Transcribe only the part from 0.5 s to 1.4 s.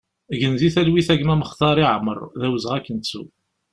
di talwit a gma